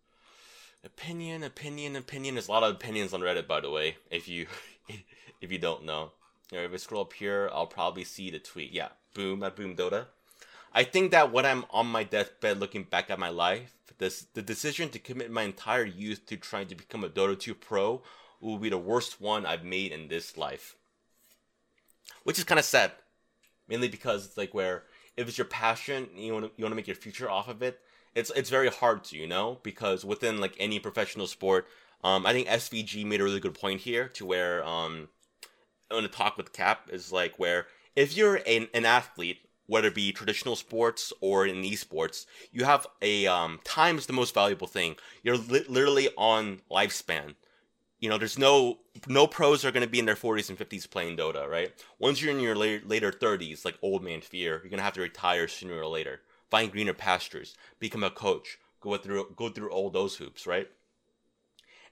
opinion, 0.83 1.43
opinion, 1.43 1.97
opinion. 1.97 2.37
There's 2.37 2.49
a 2.49 2.53
lot 2.53 2.63
of 2.63 2.77
opinions 2.77 3.13
on 3.13 3.21
Reddit, 3.21 3.47
by 3.47 3.61
the 3.61 3.71
way. 3.71 3.99
If 4.11 4.27
you 4.27 4.47
if 5.43 5.53
you 5.53 5.59
don't 5.59 5.85
know, 5.85 6.13
you 6.51 6.59
know, 6.59 6.65
if 6.65 6.73
I 6.73 6.77
scroll 6.77 7.03
up 7.03 7.13
here, 7.13 7.51
I'll 7.53 7.67
probably 7.67 8.05
see 8.05 8.31
the 8.31 8.39
tweet. 8.39 8.73
Yeah, 8.73 8.89
boom 9.15 9.43
at 9.43 9.57
Boom 9.57 9.77
Dota. 9.77 10.07
I 10.73 10.85
think 10.85 11.11
that 11.11 11.33
when 11.33 11.47
I'm 11.47 11.65
on 11.71 11.87
my 11.87 12.05
deathbed 12.05 12.59
looking 12.59 12.85
back 12.85 13.11
at 13.11 13.19
my 13.19 13.29
life, 13.29 13.75
this 13.99 14.27
the 14.35 14.43
decision 14.43 14.89
to 14.91 14.99
commit 14.99 15.31
my 15.31 15.43
entire 15.43 15.85
youth 15.85 16.27
to 16.27 16.37
trying 16.37 16.67
to 16.69 16.75
become 16.75 17.05
a 17.05 17.09
Dota 17.09 17.39
2 17.39 17.55
pro 17.55 18.03
will 18.41 18.59
be 18.59 18.71
the 18.71 18.79
worst 18.79 19.21
one 19.21 19.47
I've 19.47 19.65
made 19.65 19.93
in 19.93 20.09
this 20.09 20.37
life. 20.37 20.77
Which 22.25 22.39
is 22.39 22.45
kind 22.45 22.59
of 22.59 22.65
sad, 22.65 22.93
mainly 23.69 23.89
because 23.89 24.27
it's 24.27 24.37
like 24.37 24.55
where 24.55 24.85
if 25.17 25.29
it's 25.29 25.39
your 25.39 25.45
passion, 25.45 26.09
you 26.17 26.33
want 26.33 26.47
to 26.47 26.51
you 26.57 26.65
want 26.65 26.73
to 26.73 26.77
make 26.77 26.89
your 26.89 26.97
future 26.97 27.31
off 27.31 27.49
of 27.49 27.63
it. 27.63 27.81
It's 28.15 28.31
it's 28.35 28.51
very 28.51 28.69
hard 28.69 29.05
to 29.05 29.17
you 29.17 29.27
know 29.27 29.59
because 29.63 30.05
within 30.05 30.41
like 30.41 30.55
any 30.59 30.81
professional 30.81 31.27
sport, 31.27 31.69
um, 32.03 32.27
I 32.27 32.33
think 32.33 32.49
SVG 32.49 33.05
made 33.05 33.21
a 33.21 33.25
really 33.25 33.41
good 33.41 33.55
point 33.55 33.83
here 33.83 34.09
to 34.09 34.27
where 34.27 34.65
um, 34.65 35.09
on 35.91 36.03
the 36.03 36.09
talk 36.09 36.37
with 36.37 36.53
Cap 36.53 36.89
is 36.91 37.13
like 37.13 37.39
where 37.39 37.67
if 37.97 38.17
you're 38.17 38.41
an, 38.47 38.69
an 38.75 38.85
athlete 38.85 39.39
whether 39.71 39.87
it 39.87 39.95
be 39.95 40.11
traditional 40.11 40.57
sports 40.57 41.13
or 41.21 41.47
in 41.47 41.63
esports, 41.63 42.27
you 42.51 42.65
have 42.65 42.89
a 43.01 43.29
um, 43.29 43.61
time 43.63 43.99
is 43.99 44.07
the 44.07 44.13
most 44.13 44.35
valuable 44.35 44.67
thing. 44.67 44.97
You're 45.23 45.37
li- 45.37 45.65
literally 45.69 46.09
on 46.19 46.61
lifespan. 46.69 47.37
You 48.01 48.09
know, 48.09 48.19
there's 48.19 48.37
no 48.37 48.79
no 49.07 49.29
pros 49.29 49.65
are 49.65 49.71
going 49.71 49.85
to 49.85 49.89
be 49.89 50.01
in 50.01 50.07
their 50.07 50.17
40s 50.17 50.49
and 50.49 50.59
50s 50.59 50.91
playing 50.91 51.17
Dota, 51.17 51.49
right? 51.49 51.73
Once 52.01 52.21
you're 52.21 52.35
in 52.35 52.41
your 52.41 52.57
later, 52.57 52.85
later 52.85 53.13
30s, 53.13 53.65
like 53.65 53.79
old 53.81 54.03
man 54.03 54.23
fear, 54.23 54.55
you're 54.55 54.71
going 54.71 54.79
to 54.79 54.83
have 54.83 54.95
to 54.95 55.03
retire 55.03 55.47
sooner 55.47 55.75
or 55.75 55.87
later. 55.87 56.21
Find 56.51 56.73
greener 56.73 56.95
pastures, 56.95 57.55
become 57.79 58.03
a 58.03 58.11
coach, 58.11 58.59
go 58.81 58.97
through 58.97 59.35
go 59.37 59.51
through 59.51 59.71
all 59.71 59.89
those 59.89 60.17
hoops, 60.17 60.49
right? 60.49 60.69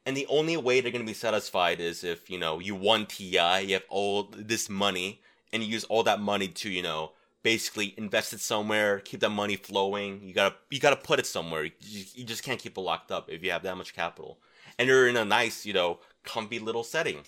And 0.09 0.17
the 0.17 0.27
only 0.29 0.57
way 0.57 0.81
they're 0.81 0.91
going 0.91 1.05
to 1.05 1.07
be 1.07 1.13
satisfied 1.13 1.81
is 1.81 2.03
if, 2.03 2.31
you 2.31 2.39
know, 2.39 2.61
you 2.61 2.75
won 2.75 3.05
TI, 3.05 3.61
you 3.61 3.75
have 3.75 3.85
all 3.91 4.23
this 4.35 4.71
money, 4.71 5.21
and 5.53 5.63
you 5.63 5.69
use 5.69 5.85
all 5.85 6.03
that 6.05 6.19
money 6.19 6.49
to, 6.49 6.71
you 6.71 6.83
know, 6.83 7.13
basically 7.43 7.93
invest 7.99 8.33
it 8.33 8.41
somewhere, 8.41 9.01
keep 9.01 9.21
that 9.21 9.29
money 9.29 9.57
flowing. 9.57 10.23
You 10.23 10.33
gotta 10.33 10.55
you 10.71 10.81
gotta 10.81 10.97
put 10.97 11.19
it 11.19 11.27
somewhere. 11.27 11.65
You, 11.65 12.05
you 12.15 12.25
just 12.25 12.43
can't 12.43 12.59
keep 12.59 12.79
it 12.79 12.81
locked 12.81 13.13
up 13.13 13.29
if 13.29 13.45
you 13.45 13.51
have 13.51 13.63
that 13.65 13.77
much 13.77 13.95
capital. 13.95 14.39
And 14.79 14.89
you're 14.89 15.09
in 15.09 15.17
a 15.19 15.27
nice, 15.27 15.67
you 15.67 15.75
know, 15.75 15.99
comfy 16.25 16.59
little 16.59 16.85
setting. 16.85 17.19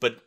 But 0.00 0.22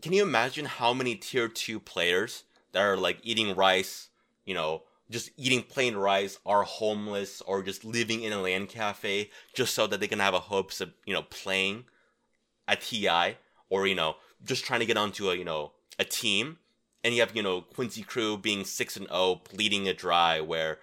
can 0.00 0.12
you 0.12 0.22
imagine 0.22 0.66
how 0.66 0.94
many 0.94 1.16
tier 1.16 1.48
two 1.48 1.80
players 1.80 2.44
that 2.70 2.80
are 2.80 2.96
like 2.96 3.18
eating 3.24 3.56
rice, 3.56 4.10
you 4.44 4.54
know, 4.54 4.84
just 5.10 5.30
eating 5.36 5.62
plain 5.62 5.96
rice, 5.96 6.38
are 6.46 6.62
homeless 6.62 7.42
or 7.42 7.62
just 7.62 7.84
living 7.84 8.22
in 8.22 8.32
a 8.32 8.40
LAN 8.40 8.66
cafe 8.66 9.30
just 9.54 9.74
so 9.74 9.86
that 9.86 10.00
they 10.00 10.08
can 10.08 10.20
have 10.20 10.34
a 10.34 10.40
hopes 10.40 10.80
of 10.80 10.92
you 11.04 11.12
know 11.12 11.22
playing 11.22 11.84
at 12.68 12.80
TI 12.80 13.36
or 13.68 13.86
you 13.86 13.94
know 13.94 14.16
just 14.44 14.64
trying 14.64 14.80
to 14.80 14.86
get 14.86 14.96
onto 14.96 15.30
a 15.30 15.34
you 15.34 15.44
know 15.44 15.72
a 15.98 16.04
team 16.04 16.58
and 17.02 17.14
you 17.14 17.20
have 17.20 17.34
you 17.34 17.42
know 17.42 17.62
Quincy 17.62 18.02
Crew 18.02 18.36
being 18.36 18.64
six 18.64 18.96
and 18.96 19.06
zero, 19.06 19.18
oh, 19.18 19.40
bleeding 19.52 19.86
it 19.86 19.98
dry, 19.98 20.40
where 20.40 20.78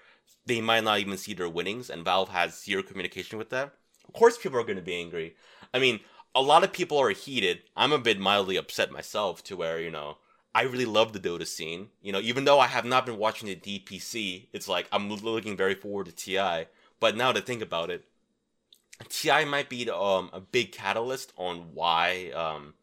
they 0.46 0.62
might 0.62 0.84
not 0.84 1.00
even 1.00 1.18
see 1.18 1.34
their 1.34 1.50
winnings, 1.50 1.90
and 1.90 2.04
Valve 2.04 2.30
has 2.30 2.64
zero 2.64 2.82
communication 2.84 3.38
with 3.38 3.50
them. 3.50 3.72
Of 4.08 4.14
course, 4.14 4.38
people 4.38 4.60
are 4.60 4.64
going 4.64 4.78
to 4.78 4.82
be 4.82 4.96
angry. 4.96 5.36
I 5.74 5.80
mean, 5.80 6.00
a 6.34 6.42
lot 6.42 6.64
of 6.64 6.72
people 6.72 6.98
are 6.98 7.10
heated. 7.10 7.64
I'm 7.76 7.92
a 7.92 8.00
bit 8.00 8.20
mildly 8.20 8.56
upset 8.56 8.92
myself, 8.92 9.44
to 9.46 9.56
where 9.56 9.80
you 9.80 9.92
know 9.92 10.18
I 10.58 10.64
really 10.64 10.86
love 10.86 11.14
the 11.14 11.20
Dota 11.20 11.46
scene. 11.46 11.90
You 12.02 12.12
know, 12.12 12.20
even 12.20 12.46
though 12.46 12.60
I 12.60 12.66
have 12.66 12.84
not 12.84 13.06
been 13.06 13.20
watching 13.20 13.48
the 13.48 13.56
DPC, 13.56 14.48
it's 14.54 14.68
like 14.68 14.88
I'm 14.92 15.08
looking 15.08 15.56
very 15.56 15.76
forward 15.76 16.08
to 16.08 16.12
TI. 16.12 16.68
But 17.00 17.16
now 17.16 17.32
to 17.32 17.42
think 17.42 17.62
about 17.62 17.92
it, 17.92 18.06
TI 19.08 19.46
might 19.46 19.70
be 19.70 19.88
um, 19.88 20.32
a 20.34 20.40
big 20.40 20.72
catalyst 20.72 21.32
on 21.38 21.76
why 21.76 22.32
um, 22.32 22.74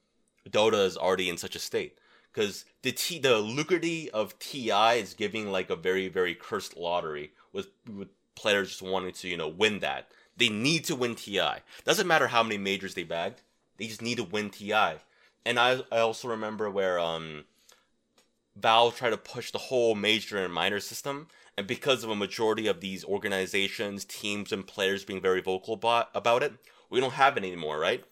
Dota 0.49 0.87
is 0.87 0.97
already 0.97 1.29
in 1.29 1.37
such 1.37 1.57
a 1.57 1.59
state 1.59 1.99
because 2.33 2.65
the 2.83 2.93
T 2.93 3.19
the 3.19 3.39
lucrative 3.39 4.11
of 4.15 4.39
TI 4.39 5.01
is 5.01 5.15
giving 5.15 5.51
like 5.51 5.69
a 5.69 5.75
very 5.75 6.07
very 6.07 6.37
cursed 6.37 6.77
lottery 6.77 7.33
with 7.53 7.71
with 7.93 8.07
players 8.37 8.69
just 8.69 8.83
wanting 8.83 9.15
to 9.15 9.27
you 9.27 9.37
know 9.37 9.49
win 9.49 9.81
that. 9.81 10.13
They 10.37 10.49
need 10.49 10.85
to 10.85 10.95
win 10.95 11.17
TI. 11.17 11.57
Doesn't 11.85 12.07
matter 12.07 12.29
how 12.29 12.45
many 12.45 12.57
majors 12.57 12.95
they 12.95 13.03
bagged. 13.03 13.41
They 13.79 13.89
just 13.89 14.01
need 14.01 14.19
to 14.19 14.25
win 14.25 14.51
TI. 14.51 15.01
And 15.45 15.59
I 15.59 15.81
I 15.91 15.99
also 15.99 16.29
remember 16.29 16.71
where 16.71 17.01
um 17.01 17.47
Valve 18.57 18.97
tried 18.97 19.11
to 19.11 19.17
push 19.17 19.51
the 19.51 19.59
whole 19.59 19.95
major 19.95 20.39
and 20.39 20.53
minor 20.53 20.81
system, 20.81 21.29
and 21.57 21.67
because 21.67 22.05
of 22.05 22.11
a 22.11 22.17
majority 22.17 22.67
of 22.67 22.81
these 22.81 23.05
organizations, 23.05 24.05
teams, 24.05 24.53
and 24.53 24.67
players 24.67 25.05
being 25.05 25.21
very 25.21 25.41
vocal 25.41 25.75
about, 25.75 26.43
it, 26.43 26.53
we 26.91 27.01
don't 27.01 27.15
have 27.15 27.37
it 27.37 27.45
anymore, 27.45 27.79
right? 27.79 28.05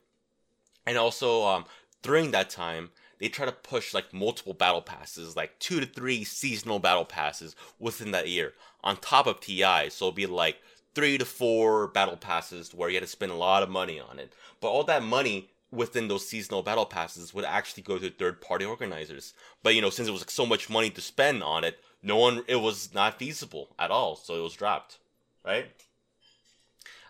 And 0.86 0.98
also, 0.98 1.44
um, 1.44 1.64
during 2.02 2.32
that 2.32 2.50
time, 2.50 2.90
they 3.18 3.28
try 3.28 3.46
to 3.46 3.52
push 3.52 3.94
like 3.94 4.12
multiple 4.12 4.52
battle 4.52 4.82
passes, 4.82 5.36
like 5.36 5.58
two 5.60 5.78
to 5.78 5.86
three 5.86 6.24
seasonal 6.24 6.80
battle 6.80 7.04
passes 7.04 7.54
within 7.78 8.10
that 8.10 8.28
year 8.28 8.54
on 8.82 8.96
top 8.96 9.28
of 9.28 9.40
TI. 9.40 9.88
So 9.90 10.06
it'll 10.06 10.12
be 10.12 10.26
like 10.26 10.56
three 10.94 11.18
to 11.18 11.24
four 11.24 11.86
battle 11.86 12.16
passes 12.16 12.74
where 12.74 12.88
you 12.88 12.96
had 12.96 13.04
to 13.04 13.06
spend 13.06 13.30
a 13.30 13.36
lot 13.36 13.62
of 13.62 13.70
money 13.70 14.00
on 14.00 14.18
it. 14.18 14.32
But 14.60 14.70
all 14.70 14.82
that 14.84 15.04
money 15.04 15.51
within 15.72 16.06
those 16.06 16.28
seasonal 16.28 16.62
battle 16.62 16.86
passes 16.86 17.32
would 17.32 17.44
actually 17.44 17.82
go 17.82 17.98
to 17.98 18.10
third 18.10 18.40
party 18.40 18.64
organizers. 18.64 19.32
But 19.62 19.74
you 19.74 19.80
know, 19.80 19.90
since 19.90 20.06
it 20.06 20.12
was 20.12 20.20
like, 20.20 20.30
so 20.30 20.46
much 20.46 20.70
money 20.70 20.90
to 20.90 21.00
spend 21.00 21.42
on 21.42 21.64
it, 21.64 21.80
no 22.02 22.16
one 22.16 22.44
it 22.46 22.56
was 22.56 22.94
not 22.94 23.18
feasible 23.18 23.74
at 23.78 23.90
all, 23.90 24.14
so 24.16 24.36
it 24.36 24.42
was 24.42 24.54
dropped. 24.54 24.98
Right? 25.44 25.66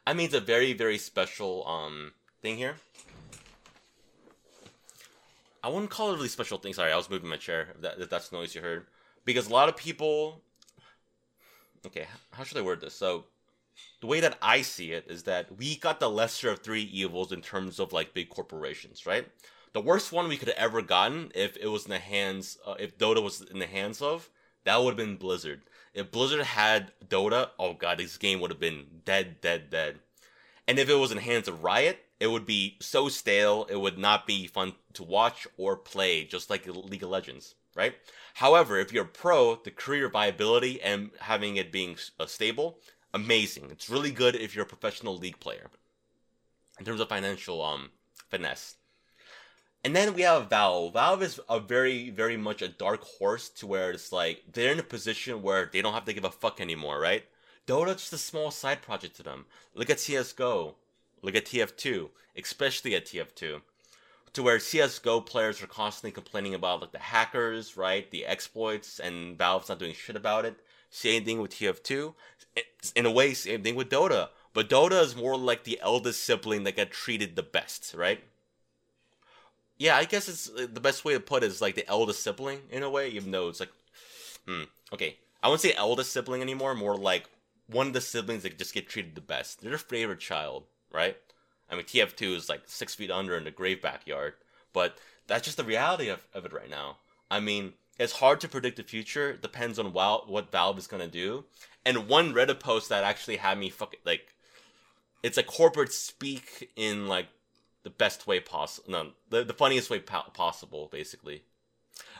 I 0.07 0.14
mean 0.14 0.26
it's 0.26 0.35
a 0.35 0.40
very, 0.40 0.73
very 0.73 0.99
special 0.99 1.66
um 1.66 2.12
thing 2.40 2.57
here. 2.57 2.76
I 5.64 5.69
wouldn't 5.69 5.90
call 5.90 6.11
it 6.11 6.14
a 6.14 6.16
really 6.16 6.28
special 6.28 6.59
thing. 6.59 6.73
Sorry, 6.73 6.92
I 6.92 6.97
was 6.97 7.11
moving 7.11 7.28
my 7.28 7.37
chair. 7.37 7.69
If, 7.75 7.81
that, 7.83 8.00
if 8.00 8.11
that's 8.11 8.28
the 8.28 8.37
noise 8.37 8.54
you 8.54 8.61
heard, 8.61 8.87
because 9.25 9.49
a 9.49 9.52
lot 9.52 9.69
of 9.69 9.76
people. 9.76 10.40
Okay, 11.87 12.07
how 12.33 12.45
should 12.45 12.59
I 12.59 12.62
word 12.62 12.81
this? 12.81 12.95
So, 12.95 13.25
the 14.00 14.07
way 14.07 14.21
that 14.21 14.38
I 14.43 14.62
see 14.62 14.93
it 14.93 15.07
is 15.09 15.23
that 15.25 15.57
we 15.57 15.76
got 15.76 16.00
the 16.00 16.11
lesser 16.11 16.50
of 16.50 16.61
three 16.61 16.83
evils 16.83 17.33
in 17.33 17.41
terms 17.41 17.79
of 17.79 17.93
like 17.93 18.14
big 18.14 18.29
corporations, 18.29 19.07
right? 19.07 19.26
The 19.73 19.81
worst 19.81 20.12
one 20.12 20.29
we 20.29 20.37
could 20.37 20.49
have 20.49 20.59
ever 20.59 20.83
gotten 20.83 21.33
if 21.35 21.57
it 21.57 21.69
was 21.69 21.85
in 21.85 21.91
the 21.91 21.99
hands, 21.99 22.59
uh, 22.67 22.75
if 22.79 22.99
Dota 22.99 23.23
was 23.23 23.41
in 23.41 23.59
the 23.59 23.67
hands 23.67 24.02
of, 24.02 24.29
that 24.64 24.76
would 24.83 24.91
have 24.91 24.97
been 24.97 25.17
Blizzard. 25.17 25.62
If 25.95 26.11
Blizzard 26.11 26.43
had 26.43 26.93
Dota, 27.07 27.50
oh 27.59 27.75
god, 27.75 27.99
this 27.99 28.19
game 28.19 28.41
would 28.41 28.50
have 28.50 28.61
been 28.61 28.87
dead, 29.05 29.41
dead, 29.41 29.71
dead. 29.71 30.00
And 30.69 30.79
if 30.79 30.88
it 30.88 30.95
was 30.95 31.11
in 31.11 31.17
the 31.17 31.23
hands 31.23 31.49
of 31.49 31.64
Riot, 31.64 31.99
it 32.21 32.31
would 32.31 32.47
be 32.47 32.76
so 32.81 33.09
stale, 33.09 33.67
it 33.69 33.81
would 33.81 33.99
not 33.99 34.26
be 34.26 34.47
fun 34.47 34.75
to 34.95 35.02
watch 35.02 35.47
or 35.57 35.76
play, 35.76 36.25
just 36.25 36.50
like 36.50 36.67
League 36.67 37.02
of 37.02 37.11
Legends, 37.11 37.57
right? 37.75 37.95
However, 38.35 38.79
if 38.79 38.93
you're 38.93 39.05
pro, 39.05 39.57
the 39.57 39.71
career 39.71 40.09
viability 40.09 40.81
and 40.81 41.11
having 41.21 41.57
it 41.57 41.73
being 41.73 41.97
uh, 42.21 42.26
stable, 42.26 42.79
amazing. 43.14 43.69
It's 43.71 43.90
really 43.90 44.11
good 44.11 44.35
if 44.35 44.54
you're 44.54 44.64
a 44.64 44.69
professional 44.69 45.16
league 45.16 45.40
player 45.40 45.71
in 46.78 46.85
terms 46.85 47.00
of 47.00 47.09
financial 47.09 47.62
um 47.62 47.90
finesse. 48.31 48.76
And 49.85 49.97
then 49.97 50.14
we 50.14 50.23
have 50.23 50.49
Valve. 50.49 50.92
Valve 50.92 51.23
is 51.23 51.40
a 51.49 51.59
very, 51.59 52.11
very 52.11 52.37
much 52.37 52.62
a 52.62 52.69
dark 52.69 53.02
horse 53.02 53.49
to 53.49 53.66
where 53.66 53.90
it's 53.90 54.12
like 54.12 54.45
they're 54.52 54.73
in 54.73 54.78
a 54.78 54.85
position 54.85 55.42
where 55.42 55.69
they 55.73 55.83
don't 55.83 55.95
have 55.95 56.04
to 56.04 56.12
give 56.12 56.25
a 56.25 56.31
fuck 56.31 56.61
anymore, 56.61 57.00
right? 57.00 57.25
Dota's 57.66 57.97
just 57.97 58.12
a 58.12 58.19
small 58.19 58.50
side 58.52 58.81
project 58.81 59.16
to 59.16 59.25
them. 59.25 59.47
Look 59.75 59.90
at 59.90 59.99
CSGO. 59.99 60.75
Look 61.21 61.37
at 61.37 61.47
TF2, 61.47 62.11
especially 62.37 62.95
at 62.95 63.07
TF2, 63.07 63.61
to 64.32 64.42
where 64.42 64.58
CS:GO 64.58 65.20
players 65.20 65.62
are 65.62 65.66
constantly 65.66 66.10
complaining 66.12 66.54
about 66.54 66.80
like 66.80 66.92
the 66.92 66.98
hackers, 66.98 67.76
right, 67.76 68.10
the 68.10 68.26
exploits, 68.26 68.98
and 68.98 69.36
Valve's 69.36 69.68
not 69.68 69.78
doing 69.78 69.94
shit 69.94 70.16
about 70.16 70.44
it. 70.44 70.56
Same 70.90 71.24
thing 71.24 71.40
with 71.40 71.52
TF2. 71.52 72.14
It's, 72.54 72.92
in 72.92 73.06
a 73.06 73.10
way, 73.10 73.34
same 73.34 73.62
thing 73.62 73.74
with 73.74 73.90
Dota. 73.90 74.28
But 74.52 74.68
Dota 74.68 75.02
is 75.02 75.16
more 75.16 75.36
like 75.36 75.64
the 75.64 75.80
eldest 75.80 76.22
sibling 76.22 76.64
that 76.64 76.76
got 76.76 76.90
treated 76.90 77.34
the 77.34 77.42
best, 77.42 77.94
right? 77.94 78.22
Yeah, 79.78 79.96
I 79.96 80.04
guess 80.04 80.28
it's 80.28 80.50
uh, 80.50 80.66
the 80.70 80.80
best 80.80 81.04
way 81.04 81.14
to 81.14 81.20
put 81.20 81.42
it 81.42 81.46
is 81.46 81.62
like 81.62 81.74
the 81.74 81.88
eldest 81.88 82.22
sibling 82.22 82.60
in 82.70 82.82
a 82.82 82.90
way, 82.90 83.08
even 83.08 83.30
though 83.30 83.48
it's 83.48 83.60
like, 83.60 83.72
hmm, 84.46 84.64
okay. 84.92 85.16
I 85.42 85.48
wouldn't 85.48 85.62
say 85.62 85.74
eldest 85.74 86.12
sibling 86.12 86.42
anymore, 86.42 86.74
more 86.74 86.96
like 86.96 87.24
one 87.66 87.88
of 87.88 87.92
the 87.94 88.00
siblings 88.00 88.42
that 88.42 88.58
just 88.58 88.74
get 88.74 88.88
treated 88.88 89.14
the 89.14 89.20
best. 89.22 89.60
They're 89.60 89.70
their 89.70 89.78
favorite 89.78 90.20
child 90.20 90.64
right? 90.92 91.16
I 91.71 91.75
mean, 91.75 91.85
TF2 91.85 92.37
is 92.37 92.49
like 92.49 92.62
six 92.66 92.95
feet 92.95 93.11
under 93.11 93.37
in 93.37 93.45
the 93.45 93.50
grave 93.50 93.81
backyard, 93.81 94.35
but 94.73 94.99
that's 95.26 95.45
just 95.45 95.57
the 95.57 95.64
reality 95.64 96.09
of, 96.09 96.26
of 96.35 96.45
it 96.45 96.52
right 96.52 96.71
now. 96.71 96.99
I 97.31 97.40
mean, 97.40 97.73
it's 97.99 98.14
hard 98.14 98.40
to 98.40 98.49
predict 98.49 98.76
the 98.76 98.83
future. 98.83 99.35
Depends 99.35 99.78
on 99.78 99.92
Val- 99.92 100.25
what 100.26 100.52
Valve 100.52 100.78
is 100.78 100.87
gonna 100.87 101.09
do. 101.09 101.45
And 101.85 102.09
one 102.09 102.33
Reddit 102.33 102.61
post 102.61 102.88
that 102.88 103.04
actually 103.04 103.37
had 103.37 103.59
me 103.59 103.71
fucking 103.71 104.00
like, 104.04 104.35
it's 105.23 105.38
a 105.38 105.42
corporate 105.42 105.92
speak 105.92 106.71
in 106.76 107.09
like 107.09 107.26
the 107.83 107.90
best 107.90 108.26
way 108.26 108.40
possible. 108.40 108.90
No, 108.90 109.07
the, 109.31 109.45
the 109.45 109.52
funniest 109.52 109.90
way 109.90 110.00
po- 110.00 110.31
possible, 110.33 110.88
basically. 110.92 111.42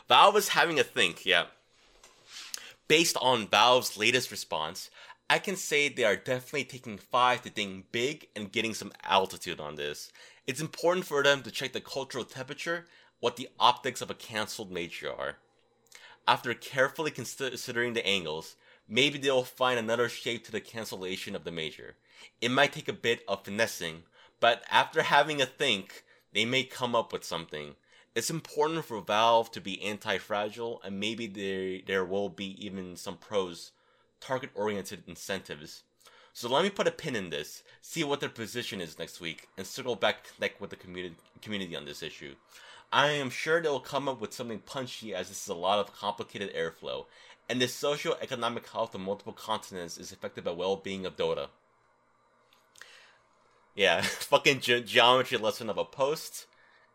Valve 0.07 0.37
is 0.37 0.49
having 0.49 0.79
a 0.79 0.83
think, 0.83 1.25
yeah. 1.25 1.45
Based 2.87 3.17
on 3.21 3.47
Valve's 3.47 3.97
latest 3.97 4.31
response, 4.31 4.89
I 5.29 5.39
can 5.39 5.55
say 5.55 5.89
they 5.89 6.03
are 6.03 6.15
definitely 6.15 6.65
taking 6.65 6.97
five 6.97 7.41
to 7.41 7.49
think 7.49 7.91
big 7.91 8.27
and 8.35 8.51
getting 8.51 8.73
some 8.73 8.91
altitude 9.03 9.59
on 9.59 9.75
this. 9.75 10.11
It's 10.45 10.61
important 10.61 11.05
for 11.05 11.23
them 11.23 11.41
to 11.43 11.51
check 11.51 11.73
the 11.73 11.81
cultural 11.81 12.25
temperature, 12.25 12.85
what 13.19 13.37
the 13.37 13.49
optics 13.59 14.01
of 14.01 14.11
a 14.11 14.15
cancelled 14.15 14.71
major 14.71 15.11
are. 15.11 15.37
After 16.27 16.53
carefully 16.53 17.11
considering 17.11 17.93
the 17.93 18.05
angles, 18.05 18.55
maybe 18.87 19.17
they'll 19.17 19.43
find 19.43 19.79
another 19.79 20.09
shape 20.09 20.43
to 20.45 20.51
the 20.51 20.61
cancellation 20.61 21.35
of 21.35 21.45
the 21.45 21.51
major. 21.51 21.95
It 22.41 22.51
might 22.51 22.73
take 22.73 22.87
a 22.87 22.93
bit 22.93 23.23
of 23.27 23.43
finessing, 23.43 24.03
but 24.39 24.63
after 24.69 25.03
having 25.03 25.41
a 25.41 25.45
think, 25.45 26.03
they 26.33 26.45
may 26.45 26.63
come 26.63 26.95
up 26.95 27.13
with 27.13 27.23
something. 27.23 27.75
It's 28.15 28.29
important 28.29 28.85
for 28.85 29.01
Valve 29.01 29.51
to 29.51 29.61
be 29.61 29.81
anti-fragile, 29.81 30.81
and 30.83 30.99
maybe 30.99 31.27
there 31.27 31.79
there 31.85 32.05
will 32.05 32.29
be 32.29 32.63
even 32.63 32.95
some 32.95 33.17
pros 33.17 33.71
target-oriented 34.23 35.03
incentives. 35.07 35.83
So 36.33 36.49
let 36.49 36.63
me 36.63 36.69
put 36.69 36.87
a 36.87 36.91
pin 36.91 37.15
in 37.15 37.29
this, 37.29 37.63
see 37.81 38.03
what 38.03 38.19
their 38.19 38.29
position 38.29 38.81
is 38.81 38.97
next 38.97 39.21
week, 39.21 39.47
and 39.57 39.67
circle 39.67 39.95
back 39.95 40.33
connect 40.35 40.59
with 40.61 40.69
the 40.69 40.75
community 40.75 41.15
community 41.41 41.75
on 41.75 41.85
this 41.85 42.01
issue. 42.01 42.35
I 42.91 43.09
am 43.09 43.29
sure 43.29 43.61
they'll 43.61 43.79
come 43.79 44.07
up 44.07 44.21
with 44.21 44.33
something 44.33 44.59
punchy 44.59 45.13
as 45.13 45.27
this 45.27 45.43
is 45.43 45.47
a 45.49 45.53
lot 45.53 45.79
of 45.79 45.95
complicated 45.95 46.55
airflow, 46.55 47.05
and 47.49 47.61
the 47.61 47.67
socio-economic 47.67 48.67
health 48.69 48.95
of 48.95 49.01
multiple 49.01 49.33
continents 49.33 49.97
is 49.97 50.11
affected 50.11 50.43
by 50.43 50.51
well-being 50.51 51.05
of 51.05 51.17
Dota. 51.17 51.47
Yeah, 53.75 54.01
fucking 54.03 54.61
ge- 54.61 54.85
geometry 54.85 55.37
lesson 55.37 55.69
of 55.69 55.77
a 55.77 55.85
post, 55.85 56.45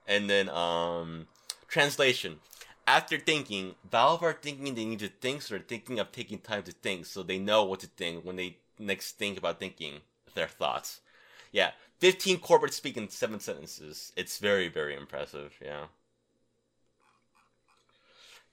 and 0.07 0.31
then 0.31 0.49
um 0.49 1.27
translation. 1.69 2.41
After 2.89 3.19
thinking, 3.19 3.75
Valve 3.91 4.23
are 4.23 4.33
thinking 4.33 4.75
they 4.75 4.87
need 4.87 5.01
to 5.01 5.09
think, 5.09 5.43
so 5.43 5.55
they're 5.55 5.63
thinking 5.63 5.99
of 5.99 6.11
taking 6.11 6.39
time 6.39 6.63
to 6.63 6.73
think, 6.73 7.05
so 7.05 7.23
they 7.23 7.39
know 7.39 7.63
what 7.63 7.81
to 7.81 7.87
think 7.87 8.25
when 8.25 8.37
they 8.37 8.57
next 8.79 9.19
think 9.19 9.37
about 9.37 9.61
thinking 9.61 10.01
their 10.35 10.49
thoughts. 10.49 11.03
Yeah, 11.53 11.73
15 11.99 12.41
corporate 12.41 12.73
speak 12.73 12.97
in 12.97 13.11
seven 13.11 13.41
sentences. 13.41 14.11
It's 14.17 14.39
very, 14.39 14.69
very 14.69 14.97
impressive. 14.97 15.53
Yeah. 15.63 15.85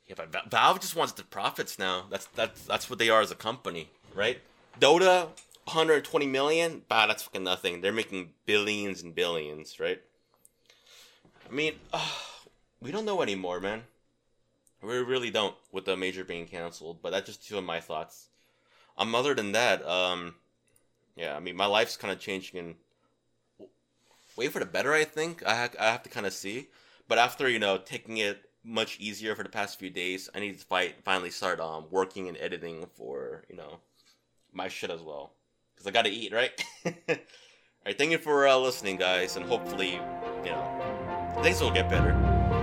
Yeah, 0.05 0.15
but 0.17 0.51
Valve 0.51 0.81
just 0.81 0.97
wants 0.97 1.13
the 1.13 1.23
profits 1.23 1.79
now. 1.79 2.07
That's 2.11 2.25
that's 2.35 2.65
that's 2.65 2.89
what 2.89 2.99
they 2.99 3.09
are 3.09 3.21
as 3.21 3.31
a 3.31 3.35
company, 3.35 3.89
right? 4.13 4.41
Dota, 4.81 5.29
120 5.63 6.27
million. 6.27 6.81
Bah, 6.89 7.07
that's 7.07 7.23
fucking 7.23 7.45
nothing. 7.45 7.79
They're 7.79 7.93
making 7.93 8.31
billions 8.45 9.01
and 9.01 9.15
billions, 9.15 9.79
right? 9.79 10.01
I 11.49 11.53
mean, 11.53 11.75
uh, 11.93 12.05
we 12.81 12.91
don't 12.91 13.05
know 13.05 13.21
anymore, 13.21 13.61
man. 13.61 13.83
We 14.85 14.97
really 14.97 15.31
don't 15.31 15.55
with 15.71 15.85
the 15.85 15.97
major 15.97 16.23
being 16.23 16.47
canceled. 16.47 16.99
But 17.01 17.11
that's 17.11 17.25
just 17.25 17.47
two 17.47 17.57
of 17.57 17.63
my 17.63 17.79
thoughts. 17.79 18.27
Um, 18.97 19.13
other 19.13 19.33
than 19.33 19.51
that, 19.51 19.85
um, 19.85 20.35
yeah, 21.15 21.35
I 21.35 21.39
mean, 21.39 21.55
my 21.55 21.65
life's 21.65 21.97
kind 21.97 22.13
of 22.13 22.19
changing 22.19 22.59
in 22.59 22.75
way 24.35 24.47
for 24.47 24.59
the 24.59 24.65
better. 24.65 24.93
I 24.93 25.03
think 25.03 25.45
I 25.45 25.55
ha- 25.55 25.79
I 25.79 25.85
have 25.85 26.03
to 26.03 26.09
kind 26.09 26.25
of 26.25 26.33
see. 26.33 26.67
But 27.07 27.17
after 27.17 27.49
you 27.49 27.59
know 27.59 27.77
taking 27.77 28.17
it 28.17 28.49
much 28.63 28.99
easier 28.99 29.35
for 29.35 29.43
the 29.43 29.49
past 29.49 29.79
few 29.79 29.89
days, 29.89 30.29
I 30.33 30.39
need 30.39 30.59
to 30.59 30.65
fight 30.65 30.95
finally 31.03 31.29
start 31.29 31.59
um 31.59 31.85
working 31.91 32.27
and 32.27 32.37
editing 32.37 32.85
for 32.93 33.43
you 33.49 33.55
know 33.55 33.79
my 34.53 34.67
shit 34.67 34.89
as 34.89 35.01
well 35.01 35.33
because 35.75 35.87
I 35.87 35.91
got 35.91 36.05
to 36.05 36.11
eat, 36.11 36.33
right? 36.33 36.51
All 36.85 36.93
right, 37.85 37.97
thank 37.97 38.11
you 38.11 38.17
for 38.17 38.47
uh, 38.47 38.57
listening, 38.57 38.97
guys, 38.97 39.35
and 39.35 39.45
hopefully, 39.45 39.99
you 40.43 40.51
know, 40.51 41.41
things 41.43 41.61
will 41.61 41.71
get 41.71 41.89
better. 41.89 42.54